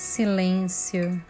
silêncio. 0.00 1.22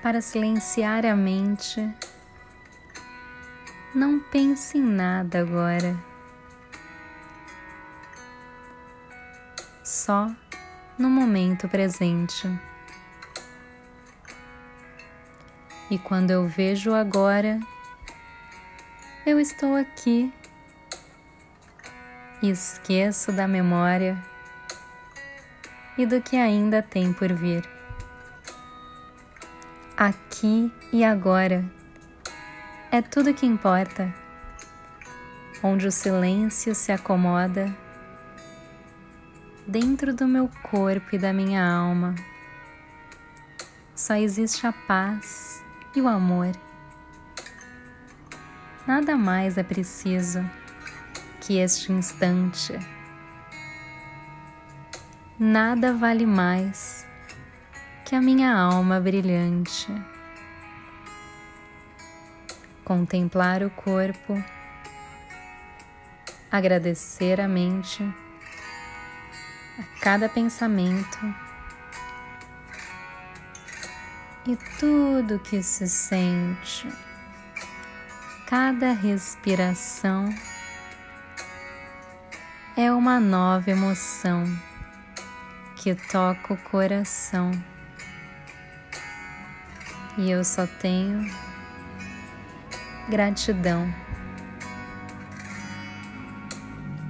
Para 0.00 0.20
silenciar 0.20 1.04
a 1.04 1.16
mente, 1.16 1.92
não 3.92 4.20
pense 4.20 4.78
em 4.78 4.82
nada 4.82 5.40
agora. 5.40 5.98
Só 9.84 10.30
no 10.96 11.10
momento 11.10 11.68
presente. 11.68 12.48
E 15.90 15.98
quando 15.98 16.30
eu 16.30 16.46
vejo 16.46 16.94
agora, 16.94 17.58
eu 19.26 19.40
estou 19.40 19.74
aqui 19.74 20.32
esqueço 22.48 23.30
da 23.32 23.46
memória 23.46 24.16
e 25.98 26.06
do 26.06 26.20
que 26.22 26.36
ainda 26.36 26.82
tem 26.82 27.12
por 27.12 27.30
vir. 27.32 27.68
Aqui 29.96 30.72
e 30.90 31.04
agora 31.04 31.62
é 32.90 33.02
tudo 33.02 33.34
que 33.34 33.44
importa, 33.44 34.12
onde 35.62 35.86
o 35.86 35.92
silêncio 35.92 36.74
se 36.74 36.90
acomoda 36.90 37.70
dentro 39.66 40.14
do 40.14 40.26
meu 40.26 40.48
corpo 40.62 41.14
e 41.14 41.18
da 41.18 41.32
minha 41.32 41.62
alma. 41.62 42.14
Só 43.94 44.14
existe 44.14 44.66
a 44.66 44.72
paz 44.72 45.62
e 45.94 46.00
o 46.00 46.08
amor. 46.08 46.52
Nada 48.86 49.16
mais 49.16 49.58
é 49.58 49.62
preciso 49.62 50.42
que 51.40 51.58
este 51.58 51.92
instante. 51.92 52.78
Nada 55.38 55.94
vale 55.94 56.26
mais 56.26 57.06
que 58.04 58.14
a 58.14 58.20
minha 58.20 58.52
alma 58.52 59.00
brilhante. 59.00 59.88
Contemplar 62.84 63.62
o 63.62 63.70
corpo, 63.70 64.42
agradecer 66.50 67.40
a 67.40 67.48
mente, 67.48 68.02
a 69.78 70.00
cada 70.00 70.28
pensamento 70.28 71.18
e 74.46 74.56
tudo 74.78 75.38
que 75.38 75.62
se 75.62 75.88
sente, 75.88 76.88
cada 78.46 78.92
respiração 78.92 80.28
é 82.76 82.92
uma 82.92 83.18
nova 83.18 83.70
emoção 83.70 84.44
que 85.76 85.94
toca 85.94 86.54
o 86.54 86.56
coração. 86.56 87.50
E 90.16 90.30
eu 90.30 90.44
só 90.44 90.66
tenho 90.66 91.28
gratidão. 93.08 93.92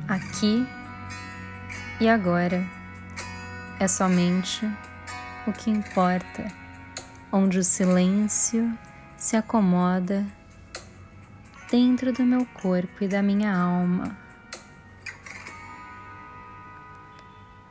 Aqui 0.08 0.66
e 2.00 2.08
agora 2.08 2.64
é 3.78 3.86
somente 3.86 4.66
o 5.46 5.52
que 5.52 5.70
importa, 5.70 6.46
onde 7.30 7.58
o 7.58 7.64
silêncio 7.64 8.76
se 9.16 9.36
acomoda 9.36 10.26
dentro 11.70 12.12
do 12.12 12.24
meu 12.24 12.46
corpo 12.46 13.04
e 13.04 13.08
da 13.08 13.22
minha 13.22 13.54
alma. 13.54 14.29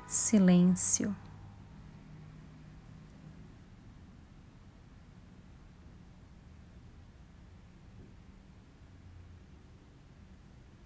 Silêncio. 0.10 1.16